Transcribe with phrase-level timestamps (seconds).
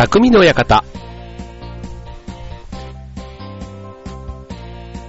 [0.00, 0.82] 匠の館。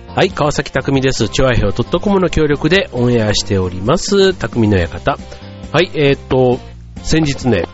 [0.10, 1.30] はい、川崎匠です。
[1.30, 5.14] チョアヘオ .com の協力でオンエアしております、匠の館。
[5.14, 6.60] はい、えーと、
[7.04, 7.70] 先日ね、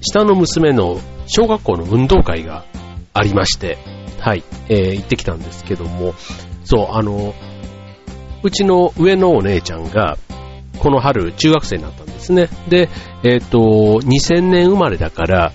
[0.00, 2.64] 下の娘の小学校の運動会が
[3.12, 3.76] ありまして、
[4.18, 6.14] はい、えー行ってきたんですけども、
[6.64, 7.34] そう、あの、
[8.42, 10.16] うちの上のお姉ちゃんが、
[10.78, 12.48] この春中学生になったんですね。
[12.70, 12.88] で、
[13.24, 15.52] えっ、と、2000年生まれだから、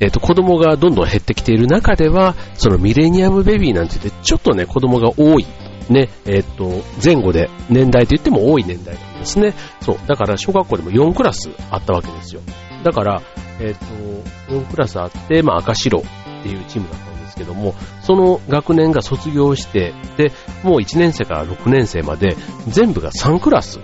[0.00, 5.46] えっ、と、子供がどんどん減ってきている中では、そのミレニアムベビーなんて言って、ちょっとね、子供が多い。
[5.90, 9.54] ね、えっ、と、前後で年代と言っても多い年代なんですね。
[9.80, 9.98] そう。
[10.06, 12.42] だから小学校でも4クラスあったわけですよ。
[12.84, 13.22] だから、
[13.60, 22.36] えっ、と、4クラスあって、まあ赤白っていうチームだったんですけども、その学年が卒業して、で、もう1年生から6年生まで
[22.68, 23.80] 全部が3クラス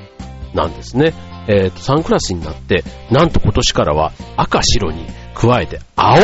[0.55, 1.12] なんですね。
[1.48, 5.05] えっ、と、3クラスになって、なんと今年からは赤白に
[5.37, 6.19] 加えて青。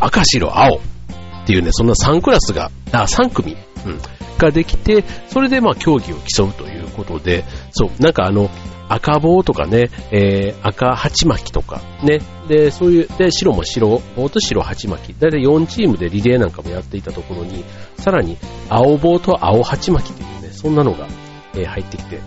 [0.00, 0.76] 赤白青。
[0.76, 4.00] っていうね、そんな3クラスが、あ、3組、うん、
[4.36, 8.50] ができて、それでまあ競技を競うということで、そう、なんかあの、
[8.88, 17.64] 赤棒とかね、えー、赤鉢巻きとかね、で、そういう、で、白も白棒と白鉢巻き、だいたい4チームでリレーなんかもやっていたところに、
[17.98, 18.36] さらに
[18.68, 21.06] 青棒と青鉢巻きというね、そんなのが、
[21.54, 22.20] えー入ってきて、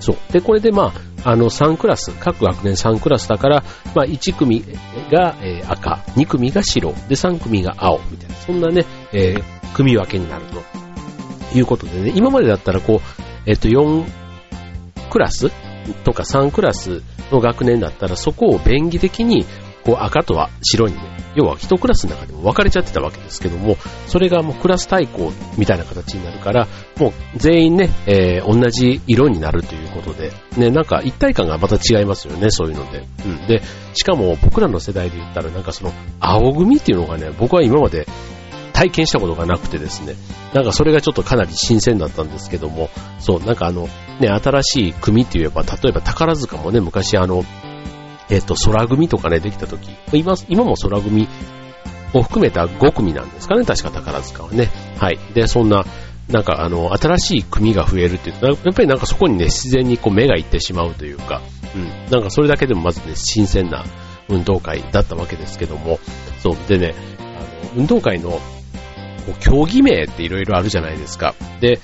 [0.00, 0.16] そう。
[0.32, 4.64] で、これでまあ、あの、3クラス、各学年3クラスだから、まあ、1組
[5.10, 10.62] が、え赤、2組が白、で、3組が青、みたいな、そんなね、えー組分けになると。
[11.54, 13.00] いうことでね、今までだったらこう、
[13.46, 14.04] えっ、と、4
[15.10, 15.50] クラス
[16.02, 19.44] とか3クラスの学年だったら、そこを便宜的に、
[19.84, 21.00] こう赤とは白にね、
[21.34, 26.68] 要は一クラスの中でも分かれちゃってたわけですけども、それがもうクラス対抗みたいな形になるから、
[26.98, 33.06] もう全員ね、えー同じ色になるということで、ね、なんか一体感がまた違いますよね、そういうので。
[33.24, 33.46] うん。
[33.46, 33.62] で、
[33.94, 38.06] しかも僕らの世代で言ったらなんかその青組っていうのがね、僕は今まで
[38.72, 40.14] 体験したことがなくてですね、
[40.52, 43.88] なんかそれがちょっとかなり新鮮だったんですけども、そう、なんかあの、
[44.20, 47.44] ね、新しい組って言えば、例えば宝塚もね、昔あの、
[48.30, 51.28] えっ、と、空組とかね、できた時、今、今も空組
[52.14, 54.70] を含めた5組なんですかね、確か宝塚はね。
[54.98, 55.18] はい。
[55.34, 55.84] で、そんな、
[56.28, 61.42] なんかあの、新しい組が増えるっていう、やっぱりなんかそこにね、自然にこう目がいってしまうというか、
[61.74, 62.10] うん。
[62.10, 63.84] なんかそれだけでもまずね、新鮮な
[64.28, 65.98] 運動会だったわけですけども、
[66.42, 66.56] そう。
[66.68, 68.40] でね、あの、運動会のこ
[69.28, 71.34] う競技名っていろいろあるじゃないですか。
[71.60, 71.80] で、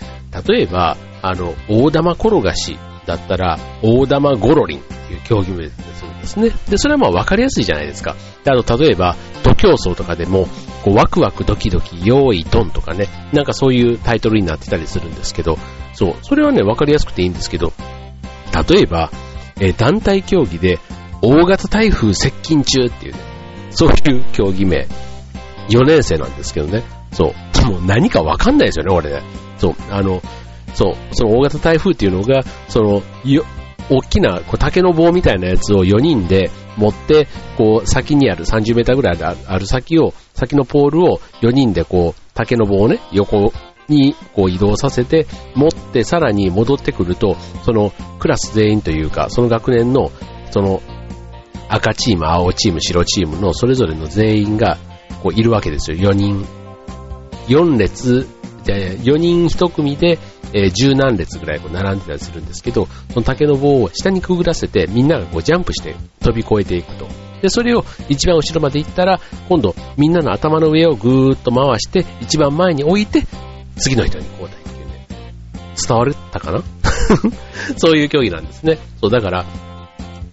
[0.48, 4.82] 例えば、あの、大玉転がしだったら、大玉ゴロリン
[5.12, 6.50] いう競技名でするんですね。
[6.69, 8.16] で、それはまあ分かりやすいじゃないですか。
[8.44, 10.48] で、あの、例えば、徒競走とかでも、
[10.84, 15.59] こう、ワクワクドキドキ、用意ドンとかね、なんかそういうタイトルになってたりするんですけど、
[15.93, 17.72] そう、それはね、分かりやすくていいんですけど、
[18.69, 19.10] 例えば、
[19.60, 20.78] えー団体競技で、
[21.22, 23.19] 大型台風接近中っていうね、
[23.70, 24.88] そういう競技名、
[25.69, 26.82] 4年生なんですけどね。
[27.12, 27.34] そ
[27.65, 27.66] う。
[27.70, 29.22] もう何かわかんないですよね、俺ね。
[29.59, 29.75] そう。
[29.91, 30.22] あの、
[30.75, 30.97] そう。
[31.12, 33.44] その大型台風っていうのが、その、よ、
[33.90, 37.26] 大きな、こう、竹の棒みたいなやつを4人で持って、
[37.58, 43.52] こう、先にある30メーターぐらいある先を、先のポールを4人でこう、竹の棒をね、横
[43.88, 50.10] にこう移動させて、持ってさらに戻ってくると、そのクラス全員というか、その学年の、
[50.50, 50.80] その
[51.68, 54.78] 赤チーム、青チーム、白チームのそれぞれの全員が
[55.22, 55.98] こういるわけですよ。
[55.98, 56.46] 4人。
[57.48, 58.26] 4列、
[58.64, 60.18] 4人1組で、
[60.53, 67.06] えー10何列ぐらいこう並んでたりするんですけど、その竹の棒を下にくぐらせてみんながこうジャンプして飛び越えていくと。
[67.43, 73.22] で、それを一番後ろまで行ったら、今度みんなの頭の上をぐーっと回して、一番前に置いて、
[73.77, 75.06] 次の人に交代っていうね。
[75.88, 76.62] 伝われたかな？
[77.77, 78.78] そういう競技なんですね。
[79.00, 79.47] そう、だから、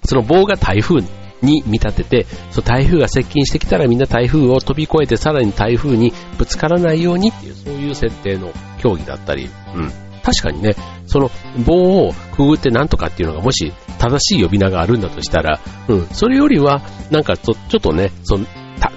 [0.04, 1.02] その棒が台風
[1.42, 9.92] に見立てて、そう台風が接近してきたらみんな台風を飛び越えてさらに台風にぶつからないようにっていう、そういう設定の競技だったり、うん。
[10.28, 11.32] 確かにね、その
[11.66, 18.46] 棒をくぐってなんとかっていうのがもし正しい呼び名があるんだとしたら、うん、それよりは、なんかちょちょっとね、その、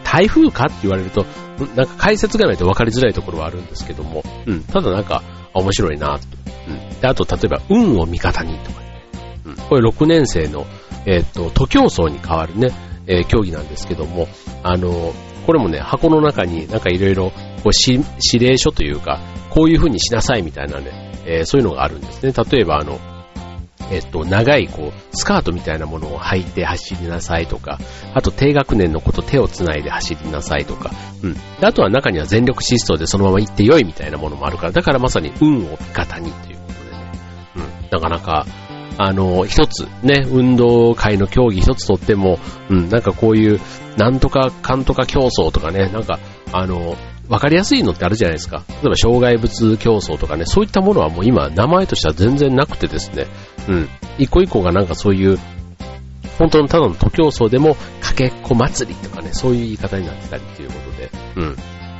[0.02, 1.24] 台風かって言われると、
[1.76, 5.22] なんか解説がないと分かりづらいところはあるんですけども、うん、ただなんか、
[5.54, 6.26] 面白いなと。
[6.68, 7.00] うん。
[7.00, 8.80] で、あと、例えば、運を味方にとか、
[9.44, 10.66] うん、これ6年生の、
[11.06, 12.72] えっ、と、徒競走に変わるね、
[13.06, 14.26] えー競技なんですけども、
[14.64, 15.14] あの、
[15.46, 17.32] これもね、箱の中になんかいろいろ、
[17.84, 19.20] 指令書というか、
[19.50, 22.32] こういう風にしなさいみたいなね、えーそういうのがあるんですね。
[22.50, 22.98] 例えば、あの、
[23.90, 27.78] えっと、長い、こう、スカートみたいなものを履いて走りなさいとか、
[28.14, 30.90] あと低学年の子と手をつないで走りなさいとか、
[31.22, 31.34] うん。
[31.34, 37.12] であとは中には全力疾走でそのまま行ってよいみたいなものもあるから、だからまさに運を味方にということでね、
[37.56, 37.88] うん。
[37.90, 38.46] なかなか、
[38.98, 42.38] あの、一つ、ね、運動会の競技一つとっても、
[42.68, 43.60] うん、なんかこういう、
[43.96, 46.18] なんとか、かんとか競争とかね、なんか、
[46.52, 46.96] あの、
[47.30, 48.64] わかりやすいのってあるじゃないですか。
[48.68, 53.28] 例えば、障害物競争とかね、そういったものはもう今、名前としては全然なくてですね、
[53.68, 53.88] うん、
[54.18, 55.38] 一個一個がなんかそういう、
[56.40, 61.56] 本当のただの徒競走でも、かけっこ祭りとかね、そういう言い方になってたりということで、うん。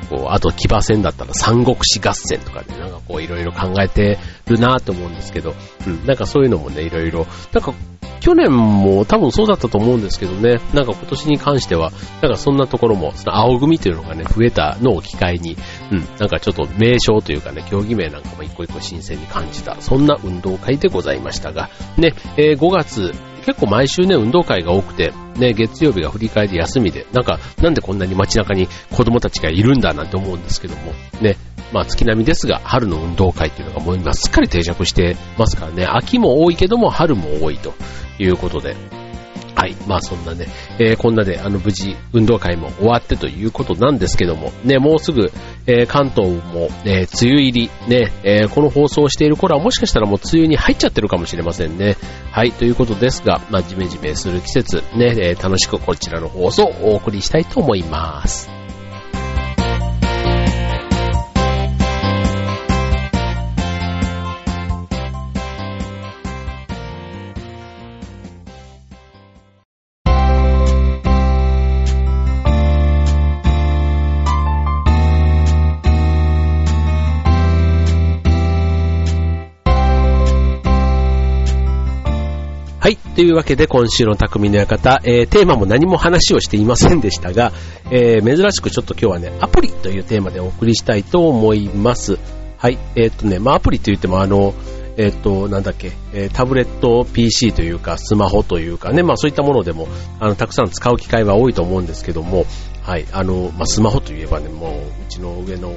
[0.08, 4.18] こう、あと騎馬戦だったら三国志合戦とかで、ね、なんかこういろいろ考えて
[4.48, 5.54] るなぁと思うんですけど、
[5.86, 7.72] うん、なんかそういうのもね、いろいろ、なんか
[8.20, 11.90] 去年も多分そうだったと思うんですけどね、なんか今年に関しては、
[12.22, 15.56] なんかそんなところも、その青組というのがね、増えたのを機会に、
[15.90, 23.12] うん、なんかちょっと名称というかね、競技名なんかも一個一個新鮮に感じた、そんな運動会でございましたが、ね、えー、5月、
[23.46, 30.92] 結構毎週ね、運動会が多くて、ね、月曜日が振り返り休みで、なんか、なんでこんなに街中に子供たちがいるんだなんて思うんですけども、
[31.22, 31.36] ね、
[31.72, 37.74] まあ月並みですが、春の運動会っていうのがもう今すっかり定着してますからね、秋も多いけども春も多いと。
[38.22, 38.76] いうことで、
[39.54, 39.76] はい。
[39.86, 40.46] まあそんなね、
[40.78, 45.30] えー、こんなで、あの、無事、運動会も終わってということなんですけども、ね、もうすぐ、
[45.66, 51.96] えー、関東も、えー、梅雨入り、ね、えこの放送している頃はもしかしたらもう梅雨に入っちゃってるかもしれませんね。
[52.30, 52.52] はい。
[52.52, 58.59] ということですが、まあ、ジメジメする季節、ね、え楽しくこちらの放送をお送りしたいと思います。
[83.20, 87.52] というわけで今週の匠の館、えー、テーマも何も話をしていませんでしたが、
[87.90, 92.18] えー、珍しくちょっと今日はね、アプリというテーマでお送りしたいと思います。
[92.56, 94.54] はい、えー、っとね、まあアプリと言ってもあの、
[94.96, 99.86] えっ、と、なんだっけ、え、タブレット PC というか、スマホというかね、まあそういったものでも、
[100.18, 102.46] あの、たくさん使う機会は多いと思うんですけども、
[102.82, 104.74] はい、あの、まあスマホといえばね、もう、う
[105.10, 105.70] ちの上の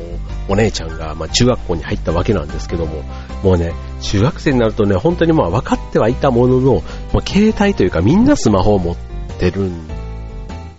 [0.47, 3.03] お姉ちゃんが、まあ中学校に入ったわけなんですけども、
[3.43, 6.83] もうね、中学生になるとね、本当にまあ分かってはいたものの、
[7.13, 8.95] まあ、携帯というかみんなスマホを持っ
[9.39, 9.87] てるん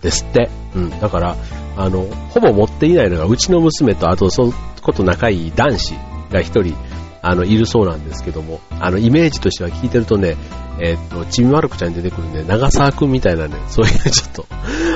[0.01, 0.49] ですって。
[0.75, 1.37] うん、だから、
[1.77, 5.93] あの、ほぼ持っていないのが、うちの娘と、あと、そのこと仲いい男子
[6.31, 6.75] が一人、
[7.21, 10.35] あの、いるそうなんですけども、あの、イメージとしては聞いてるとね、
[10.79, 14.45] えー、っと、ちみまる子ちゃんに出てくるね、長沢くんみたいなね、そういうちょっと、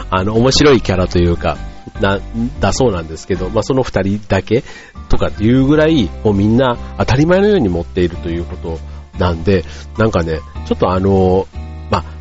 [0.10, 1.58] あの、面白いキャラというか、
[2.02, 2.20] な、
[2.60, 4.64] だそうなんですけど、まあ、その二人だけ
[5.10, 8.80] とかっていうぐらい、もうみんな当たり前のように持っているということ
[9.18, 9.64] なんで、
[9.98, 11.48] なんかね、ちょっとあの、
[11.90, 12.20] まあ、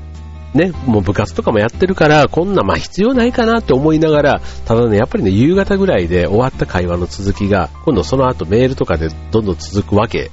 [0.56, 10.30] ね、もう部活とかもやってるから、こんな、まあ必要ないかなって思いながら、ただね、やっぱりね、夕方ぐらいで終わった会話の続きが、今度その後メールとかでどんどん続くわけ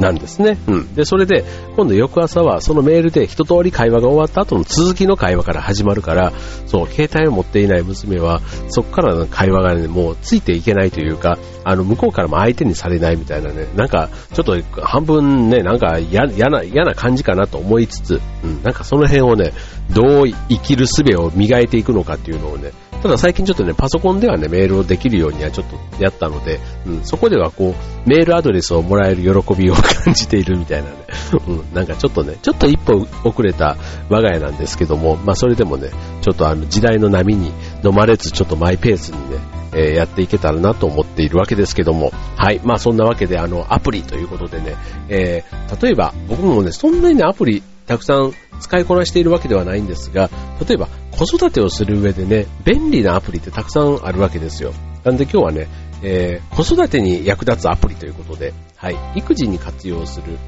[0.00, 0.58] なんですね。
[0.66, 0.94] うん。
[0.94, 1.44] で、それで、
[1.76, 6.32] 今度翌朝はそのメールで一通り会話が終わった後の続きの会話から始まるから、
[6.66, 19.52] そう、携帯を持っていない娘は、そこからの会話がね、もうついていけないというか、あの、向こうからも相手にされないみたいなね、なんか、ちょっと半分ね、なんか嫌な、嫌な感じかなと思いつつ、うん、なんかその辺をね、
[19.92, 22.72] どう生きる術を磨いていくのかっていうのをね、
[23.06, 30.96] ただ最近ちょっとね、パソコンではね、メールをできるようにはちょっとやったので、うん、そこではこう、メールアドレスをもらえる喜びを感じているみたいなね、
[31.46, 33.76] うん、なんかちょっとね、ちょっと一歩遅れた
[34.08, 35.90] 我が家なんですけども、まあそれでもね、
[36.20, 37.52] ちょっとあの時代の波に
[37.84, 39.36] 飲まれず、ちょっとマイペースにね、
[39.72, 44.74] えー、やっていけたらなと思っているわけですけども、はい、まあそんなわけであの、アプリということでね、
[45.08, 50.30] えー、例えば僕もね、そんなにね、アプリたくさん使いこなしているわけではないんですが、
[50.66, 54.72] 例えば子育てをする上でね、便利なアプリってたくさんあるわけですよ。
[55.04, 55.68] なんで今日はね、
[56.02, 60.38] えー、子育てに役立つアプリということで、はい、育児に活用する、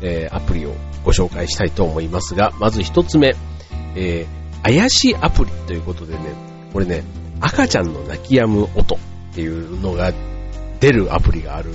[0.00, 0.74] えー、アプリを
[1.04, 3.34] ご紹介したいと思いますが、まず一つ目、
[3.94, 6.20] えー、怪しいアプリということでね、
[6.72, 7.04] これね、
[7.40, 8.98] 赤ちゃんの泣き止む音っ
[9.34, 10.12] ていうのが
[10.80, 11.70] 出るアプリがある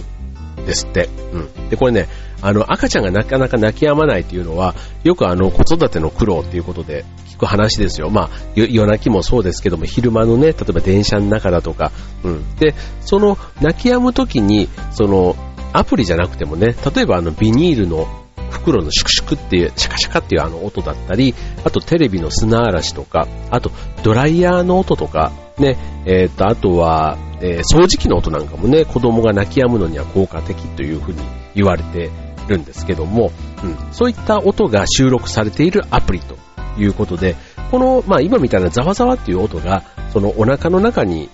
[0.61, 1.09] んですって。
[1.33, 1.69] うん。
[1.69, 2.07] で、これね、
[2.41, 8.09] あの、赤ちゃんがなかなか泣き止まないというのは、よくあの、子育ての苦労っていうことで聞く話ですよ。
[8.09, 11.91] まあ、夜泣きもそうですけども、昼間のね、例えば電車の中だとか、
[12.23, 12.55] うん。
[12.55, 15.35] で、その泣き止む時に、その、
[15.73, 18.07] アプリじゃなくてもね、例えばあの、ビニールの
[18.49, 21.33] 袋のシュクシュクっていう、シャカシャカっていうあの音だったり、
[21.63, 23.71] あとテレビの砂嵐とか、あと
[24.03, 31.19] ドライヤーの音とか、ね、えっ、ー、と、あとは、えー、掃除機の音なんかもね、子供が泣き止むのには効果的というふうに
[31.55, 32.09] 言われて
[32.47, 33.31] るんですけども、
[33.63, 36.35] うん、そういった音が収録されているアプリと
[36.77, 37.35] いうことで、
[37.69, 41.29] この、まあ今みたいなザワザワっていう音が、そのお腹の中に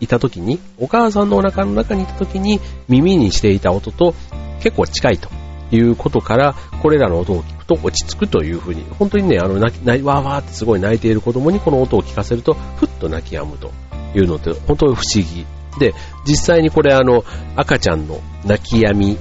[0.00, 4.14] いた時に、お母さんのお腹の中にいた時に耳にしていた音と
[4.60, 5.28] 結構近いと
[5.70, 13.70] いうことから、これらの音を聞くと落ち着くというふうに、本当にね、あの、泣き、泣わーわーってすごい泣いている子供にこの音を聞かせると、ふっと泣き止むと
[14.14, 15.46] いうのって本当に不思議。
[15.78, 15.94] で、
[16.26, 19.18] 実際にこれあの、赤ちゃんの泣き止み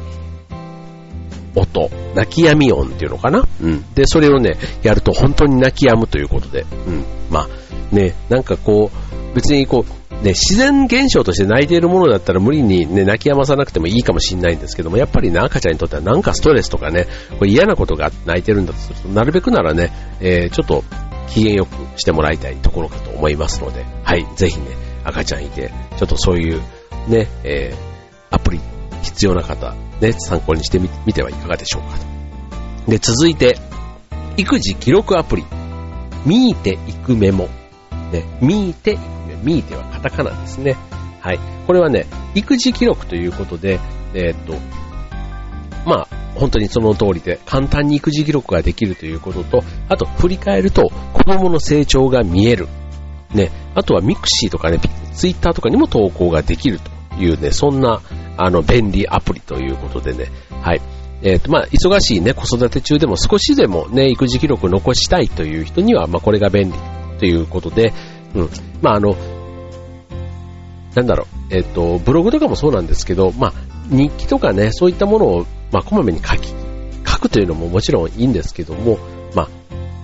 [1.56, 3.48] 音、泣き止み音っていうのかな？
[3.62, 3.94] うん。
[3.94, 7.04] で、それをね、やると本当に泣き止むということで、うん。
[7.30, 17.08] まあ、ね、なんかこう、別にこう、ね、自然現象として泣いているものだったら無理に、ね、泣き止まさなくてもいいかもしれないんですけども、やっぱりね、赤ちゃんにとってはなんかストレスとかね、
[17.38, 20.84] これ嫌なことが泣いてるんだとすると、なるべくならね、えー、ちょっと
[21.28, 24.68] 機嫌よくしてもらいたいところかと思いますので、はい、ぜひね、
[25.04, 26.62] 赤ちゃんいて、ちょっとそういう
[27.10, 28.62] ね、えー、アプリ
[29.06, 31.98] 必要な方、ね、参考にしてみてはいかがでしょうか
[32.86, 32.92] と。
[32.92, 33.58] で、続いて、
[34.38, 35.46] 育児記録アプリ、
[36.26, 37.48] 見ーていくメモ。
[38.12, 39.44] ね、見ーていくメモ。
[39.44, 40.76] 見ーてはカタカナですね。
[41.22, 41.40] はい。
[41.68, 43.80] これはね、育児記録ということで、
[44.14, 44.54] えー、っと、
[45.86, 52.68] まあ、本当にその通りで、簡単に育児記録ができるということと、あと、振り返ると、子供の成長が見える。
[53.34, 54.80] ね、あとは mixi とかね、
[55.14, 58.02] ツイッターとかにも投稿ができるというね、そんな、
[58.38, 60.82] あの、便利アプリということでね、はい。
[61.22, 66.78] えっ、ー、と、まあ、忙しいね、子育て中でも少しでもね、育児記録残したいという人には、まあ、これが便利
[67.20, 67.94] ということで、
[68.36, 68.50] うん。
[68.82, 69.16] まあ、あの、
[70.96, 73.54] なんだろう、えっ、ー、と、ブログとかもそうなんですけど、まあ、
[73.90, 76.50] 日記とかね、そういったものを、まあ、こまめに書き、
[77.08, 78.98] 書くというのももちろんいいんですけども、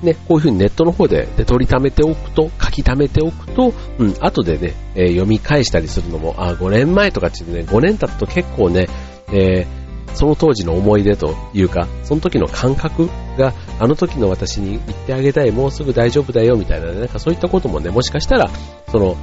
[0.04, 8.88] ね、こういうふうにネットの方でで取りためておくと、書き溜めておくと、うん、後でね、えー、読み返したりするのも、あ、5年前とかってね、5年経つと結構ね、
[9.32, 18.50] えー、その当時の思い出というか、その時の感覚が、あの時の私に言ってあげたい、もうすぐ大丈夫だよ、みたいなね、なんかそういったこともね、もしかしたら、
[18.92, 19.16] その、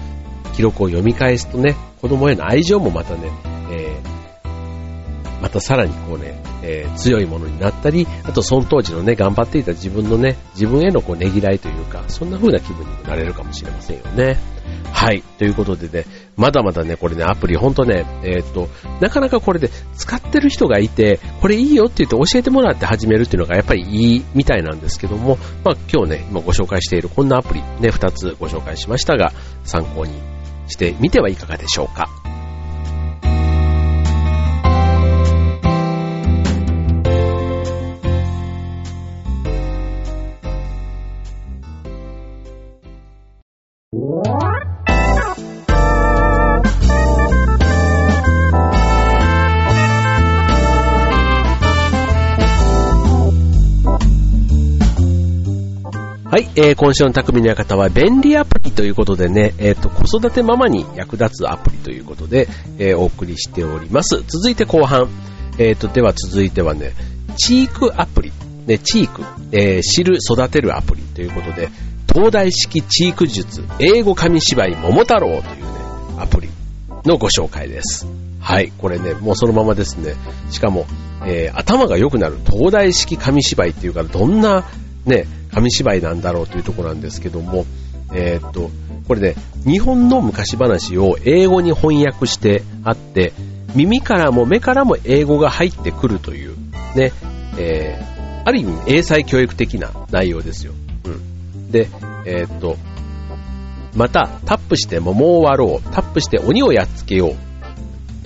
[0.54, 3.30] 記録を読み返すとね、子供への愛情もまたね、
[5.48, 14.36] またさらにこうね、えー、強いものになったり、あとその当時のね、頑張っていた自分のね、自分へのこうねぎらいというか、そんな風な気分にもなれるかもしれませんよね。
[14.92, 15.22] はい。
[15.38, 16.04] ということでね、
[16.36, 18.68] まだまだね、これね、アプリほんとね、えっ、と、
[19.00, 29.32] なかなかこれで使ってる人がいて、これいいよって言って教えてもらって始めるっていうのがやっぱりいいみたいなんですけども、まあ今日ね、今ご紹介しているこんなアプリね、2つご紹介しましたが、
[29.64, 30.12] 参考に
[30.66, 32.17] してみてはいかがでしょうか。
[56.38, 62.46] はい、えー、今週の匠の館は便利アプリということでね、えっ、ー、と、子育てママに役立つアプリということで、
[62.78, 64.22] えー、お送りしております。
[64.22, 65.08] 続いて後半。
[65.58, 66.92] えっ、ー、と、では続いてはね、
[67.36, 68.32] チークアプリ。
[68.68, 71.70] ね、チーク、えー、知る、育てるアプリということで、
[72.06, 75.42] 東大式チーク術、英語紙芝居桃太郎というね、
[76.18, 76.48] アプリ
[77.04, 78.06] のご紹介です。
[78.38, 80.14] はい、これね、もうそのままですね。
[80.52, 80.86] しかも、
[81.26, 84.62] えー、頭が良くなる東大式紙芝居っていうから、どんな
[85.04, 85.26] ね、
[85.58, 87.66] 紙芝居なんだろうというところなんですけども、
[88.12, 88.70] えー、っと、
[89.06, 89.34] これね、
[89.66, 93.32] 日本の昔話を英語に翻訳してあって、
[93.74, 96.56] 耳からも目からも英語が入ってくるという、
[96.94, 97.12] ね、
[97.58, 100.72] えー、ある意味英才教育的な内容ですよ。
[101.04, 101.08] う
[101.58, 101.70] ん。
[101.70, 101.88] で、
[102.24, 102.76] えー、っと、
[103.96, 107.34] また、タップして桃を割ろう、タップして鬼をやっつけよう、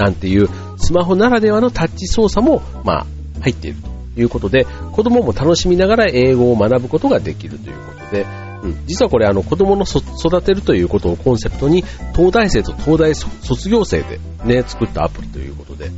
[0.00, 3.06] なんていうスマホならではのタッチ操作も、まあ、
[3.40, 3.91] 入っていると。
[4.16, 8.26] いうことで、子供も楽しみながら英語を学ぶことができるということで、
[8.62, 11.82] うん、実はこれあの子供の育てるということをコンセプトに、
[12.14, 15.92] 東大生と東大卒業生でね、作ったアプリということで、うん、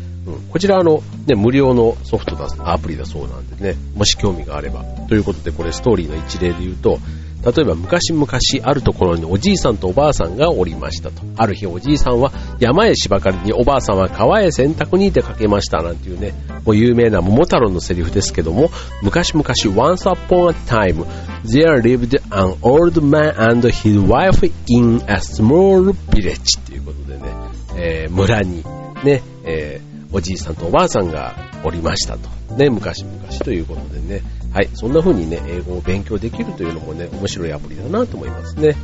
[0.48, 4.82] こちらあの、ね、無料のソフトだ、アプリだそうなんでね、もし興味があれば。
[5.08, 6.98] ということで、これストーリーの一例で言うと、
[7.44, 8.26] 例えば昔々
[8.62, 11.22] あるところにおじいさんとおばあさんがおりましたと。
[11.36, 16.32] ある日おじいさんは山へ芝刈りにおばあさんは川へ洗濯に出かけましたなんていうね、
[16.64, 18.70] もう有名な桃太郎のセリフですけども、
[19.02, 21.04] 昔々 once upon a time
[21.44, 27.24] there lived an old man and his wife in a small village っていうことでね、
[27.76, 28.64] えー、村に
[29.04, 32.28] ね、えー、おじいさんとおばあさんがおりましたと。
[32.54, 34.68] ね、昔々ということでね、はい。
[34.74, 38.76] そんな風にね、英語を勉強できるというのもね、面白いアプリだなと思いますね。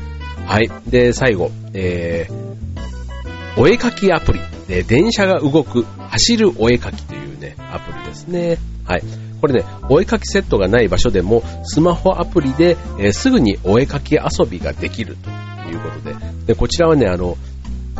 [0.44, 0.68] はい。
[0.88, 4.40] で、最後、えー、お絵かきアプリ。
[4.66, 8.58] で、電車が動く、走るお絵かきというね、アプリですね。
[8.84, 9.02] はい。
[9.40, 15.30] これね、お絵かきセットがない場所でも、スマホアプリで、えー、すぐにお絵かき遊びができると
[15.70, 17.38] いうことで、で、こちらはね、あの、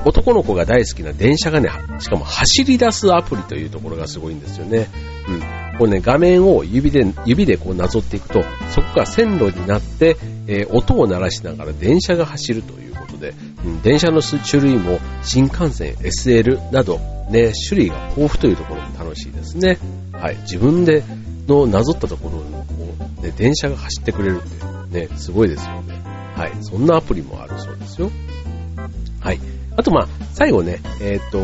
[0.05, 4.89] 男の子が大好きな電車がね、しかも走り出すアプリというところがすごいんですよね。
[5.29, 5.79] うん。
[5.79, 10.17] こうね、画面を指で、指でこうなぞっていくと、そこが線路になって、
[10.47, 16.99] えー、音を鳴らしながら電車が走るということで、うん、電車の種類も新幹線、SL など、
[17.31, 19.79] ね、種類が豊富というところも楽しいですね。
[20.13, 20.37] はい。
[20.43, 21.03] 自分で
[21.47, 22.65] のなぞったところに、こ
[23.21, 26.01] う、ね、電車が走ってくれるって、ね、すごいですよね。
[26.35, 26.53] はい。
[26.63, 28.11] そんなアプリもあるそうですよ。
[29.21, 29.41] はい。
[29.81, 31.39] あと、まあ、最後ね、えっ、ー、と、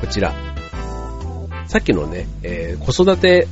[0.00, 0.32] こちら。
[1.66, 3.46] さっきのね、えー、子育て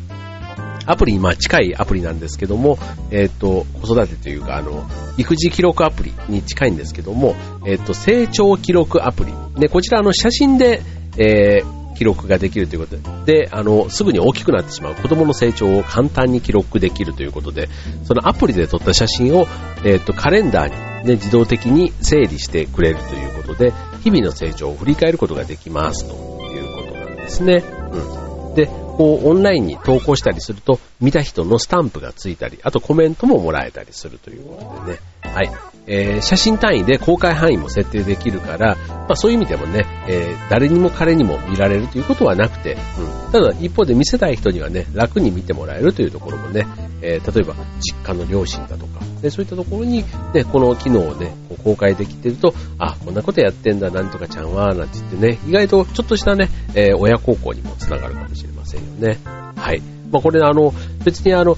[0.87, 2.79] アプリに、まあ、近いアプリなんですけども、
[3.11, 4.89] えっ、ー、と、子育てというか、あの、
[5.19, 9.35] 育児記録アプリに近いんですけども、えっ、と、成長記録アプリ。
[9.61, 10.81] で、こちら、あの、写真で、
[11.19, 11.61] え、
[11.95, 17.69] 記録ができるということで、で、あの、すぐに大きくなってしまう子供の成長を簡単に記録できるということで、
[18.05, 19.47] そのアプリで撮った写真を、
[19.85, 23.73] えっ、と、カレンダーに、ね、自動的に整理してくれるということで、
[24.05, 26.13] 日々の成長を振り返ることができますと
[26.53, 27.65] いうことなんですね。
[27.91, 28.55] うん。
[28.55, 34.99] で、こうオンラインに投稿したりすると、見た人のスタンプがついたり、あとコメントももらえたりするということでね。
[35.23, 35.51] はい。
[35.87, 43.33] えー、写真単位で公開範囲も設定できるから、まあそういう意味でもね、えー、誰にも彼にも見られるということはなくて、うん。
[43.33, 46.67] ただ一方で見せたい人にはね、楽に見てもらえるというところもね、
[47.03, 59.19] えー、例えば実家の両親だとか、でそういったところに、ね、この機能をね、公開できてると、あ、こんなことやってんだ、なんとかちゃんは、なんて言ってね、意外とちょっとしたね、え、親孝行にもつながるかもしれませんよね。
[59.57, 59.83] はい。
[60.11, 60.73] まあこれあの、
[61.05, 61.57] 別にあの、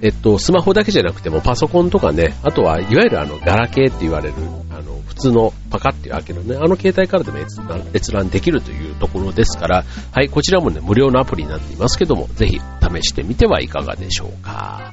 [0.00, 4.34] えっと、スマホだけじゃなくてもパソコンとかね、あとはいわゆるあの、ガラケーって言われる、
[4.70, 7.38] あの、普通のパカって開けるね、あの携帯からでも
[7.94, 12.62] 閲覧できるというところですから、はい、こちらもね、無料のアプリになっていますけども、ぜひ試
[13.02, 14.90] してみてはいかがでしょうか。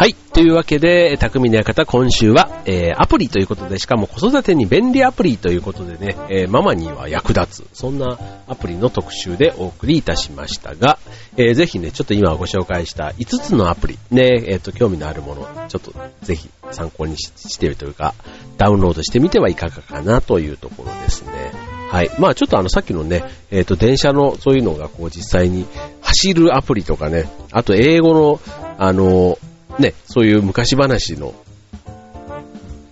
[0.00, 11.00] はいというわけで、匠の館今週は、えー、アプリということで、しかも子育てに便利アプリということでね、えー、ママには役立つ、そんなアプリの特集でお送りいたしましたが、
[11.36, 18.14] えー、ぜひね、ちょっと今ご紹介した5つのアプリ、ね、えっ、と、興味のあるもの、ちょっとぜひ参考にしてみるというか、
[18.56, 21.32] ダウンロードしてみてはいかがかなというところですね。
[21.90, 22.10] はい。
[22.20, 25.66] まあちょっとあのさっきのね、えっ、ー、と電車のそういうのがこう実際に
[26.02, 28.40] 走るアプリとかね、あと英語の
[28.78, 29.36] あの
[29.78, 31.34] ね、そういう昔話の、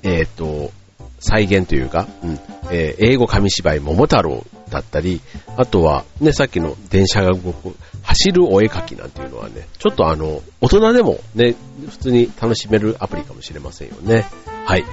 [0.02, 0.72] えっ、ー、と、
[1.18, 2.38] 再現というか、うん、
[2.70, 5.20] えー、英語紙芝居桃太郎だったり、
[5.56, 11.56] あとは、ね、さっきの電車が動く、走るお絵描きなんていうのはね、ちょっとあの、大人でもね、
[11.88, 14.26] 普通に楽しめるアプリかもしれませんよね。
[14.64, 14.84] はい。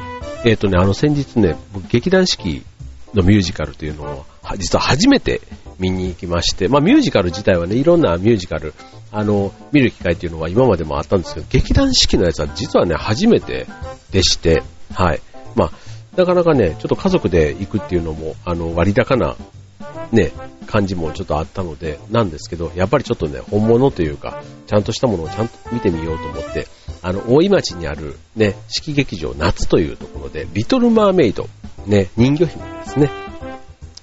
[0.45, 1.55] えっ、ー、とね、あの先日ね、
[1.89, 2.63] 劇団四季
[3.13, 4.25] のミュージカルというのを、
[4.57, 5.41] 実は初めて
[5.79, 8.73] 見に行きまして、まあミュージカル自体はね、いろんなミュージカル、
[9.11, 13.67] あの、見る機会っていうのは今までもあったんですけど、劇団四季のやつは実はね、初めて
[14.11, 15.21] でして、はい。
[15.55, 15.71] まあ、
[16.15, 19.35] なかなかね、ちょっと家族で行くっていうのも、あの、割高な、
[20.11, 20.31] ね、
[20.67, 26.67] 感じもちょっとあったので、なんですけど、やっぱりちょっとね、本物というか、ちゃんとしたものをちゃんと見てみようと思って、
[27.01, 31.47] あの、大井町にあるね、四季劇場夏というところで、リトルマーメイド、
[31.85, 33.11] ね、人魚姫ですね。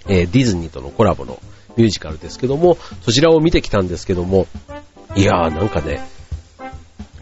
[0.08, 1.40] えー、ディズニーとのコラボの
[1.80, 4.46] ミュージカルですけども、そちらを見てきたんですけども、
[5.16, 6.00] いやーなんかね、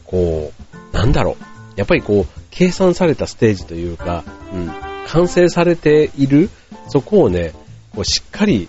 [0.05, 0.53] こ
[0.93, 1.45] う、なんだろう。
[1.77, 4.71] やっぱりこう、計算されたステージというか、うん、
[5.07, 6.51] 完成されている、
[6.89, 7.53] そこをね、
[7.95, 8.69] こうしっかり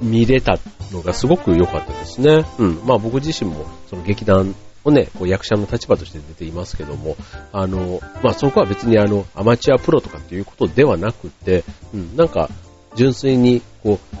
[0.00, 0.58] 見れた
[0.92, 2.44] のがすごく良かったですね。
[2.58, 2.80] うん。
[2.84, 7.16] まあ僕自身もその劇団をね、こう役者の立場として出ていますけども、
[7.52, 12.48] あの、まあそこは別にあの、アマチュアプロとかっていうことではなくて、うん、なんか、
[12.94, 14.16] 純粋に、こう、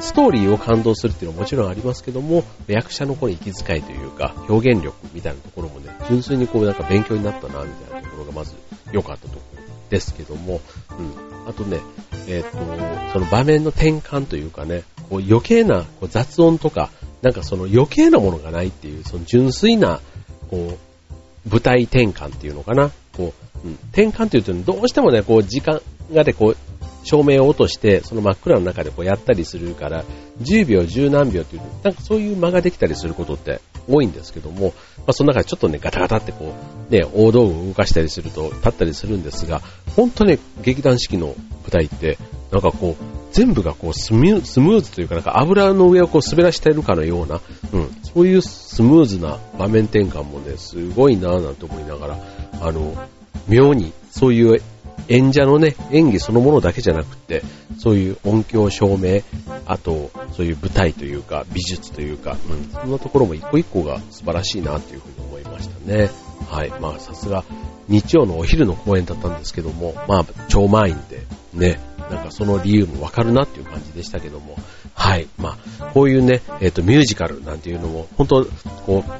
[0.00, 8.54] ストーリーを感動するっていうのはもちろんありますけども、役者のこの息遣いというか、表現力みたいなところもね、純粋にこうなんか勉強になったな、みたいなところがまず
[8.92, 10.60] 良かったところですけども、
[10.98, 11.48] うん。
[11.48, 11.80] あとね、
[12.28, 12.58] えっ、と、
[13.12, 16.90] その場面の転換というかね、こう余計なこう雑音とか、
[17.22, 20.00] なんかその余計なものがないっていう、その純粋な、
[20.50, 20.76] こ
[21.46, 22.90] う、舞台転換っていうのかな。
[23.16, 23.32] こ
[23.64, 25.80] う、うん、転換っていうと、どうしてもね、こう時間
[26.12, 26.56] がでこう、
[27.06, 30.04] 照明を落として、その真っ暗の中でこうやったりするから、
[30.42, 36.52] 10秒、10何秒っていう、なんかそういう間ができたりすることって多いんですけども、まあその中でちょっとね、ガタガタってこ
[36.90, 39.62] う、ね、大道具を動かしたりすると立ったりするんですが、
[39.94, 41.36] 本当ね、劇団四季の舞
[41.70, 42.18] 台って、
[42.50, 47.40] なんかこう、全部がこうスムーズというか、なんか油の上をこう滑らしているかのような、
[47.72, 52.18] うん、そういうスムーズな場面転換もね、すごいなぁなんて思いながら、
[52.60, 52.94] あの、
[53.48, 54.62] 妙にそういう
[55.08, 57.42] 演者のね、演技そのものだけじゃなくて、
[57.78, 59.22] そういう音響照明、
[59.66, 66.10] あと、そういう舞台というか、美術というか、うん、そんなところも一個一個が素晴らしいなというふうに思いましたね。
[66.50, 66.70] はい。
[66.80, 67.44] まあ、さすが、
[67.88, 71.80] 日曜のお昼の公演だったんですけども、まあ、超満員で、ね、
[72.10, 74.56] なんかその理由もわかるなっていう感じでしたけども、
[74.94, 75.28] はい。
[75.38, 78.46] まあ、こういうね、えっ、ー、と、ミュージカルなんていうのも、本当
[78.86, 79.10] こう、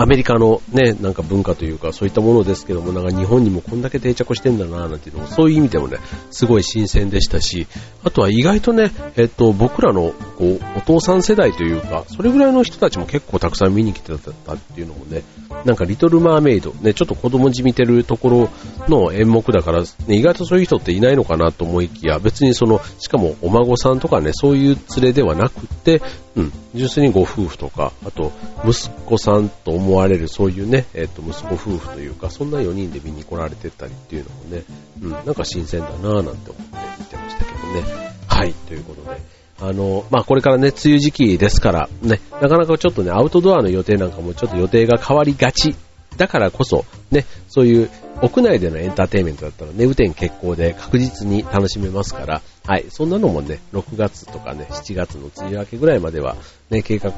[0.00, 5.98] アメリカのね、なんか文化というか、そういったものですけども、なんか日本にもこんだけ定着してんだな、なんていうのも、そういう意味でもね、
[6.30, 7.66] すごい新鮮でしたし、
[8.04, 15.24] あとは意外とね、えっと、僕らの、こう、お父さん世代というか、それぐらいの人たちも結構たくさん見に来てたっていうのもね、
[15.64, 18.50] なんかリトルマーメイド、ね、ちょっと子供じみてるところ
[18.88, 26.02] の演目だから、ね、意外とそういう人っていないのかなと思いきや、別にその、しかもお孫さんとかね、そういう連れではなくて、
[26.36, 28.32] うん、純粋にご夫婦とか、あと、
[28.64, 34.62] 息子さんと思われるそういうね、えっ、と、息子夫婦というか、そんな4人で見に来られてたりっていうのもね、
[35.02, 38.14] うん、なんか新鮮だなぁなんて思って見てましたけどね。
[38.28, 39.37] はい、ということで。
[39.60, 45.74] あの、まあ、これからね、梅雨時期ですから、ね、なかなかちょっとね、アウトドアの予定なんかもちょっと予定が変わりがち。
[46.16, 47.90] だからこそ、ね、そういう
[48.22, 56.36] 屋内でのエンターテインメントだったらね、雨天決行で確実に楽しめますから、はい、そんなのもね、6月とかね、7月の梅雨明けぐらいまでは、
[56.70, 57.12] ね、計画、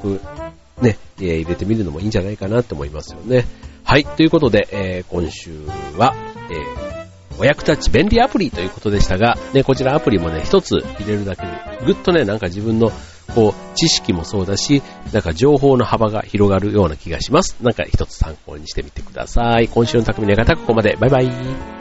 [0.83, 3.47] ね、入れてみるのもいいんじゃないかなって思いますよね。
[3.85, 5.51] はい、ということで、えー、今週
[5.97, 6.15] は、
[6.51, 7.00] えー、
[7.41, 11.53] お役立ち便利アプリということでしたが、ね、こちらアプリもね、一つ入れるだけで、
[11.87, 12.93] ぐっとね、なんか自分の
[13.35, 17.57] こう、知識もそうだし、なんか情報の幅が広がるような気がします。
[17.63, 19.69] なんか一つ参考にしてみてください。
[19.69, 20.97] 今週の匠の方、ここまで。
[21.01, 21.80] バイバイ。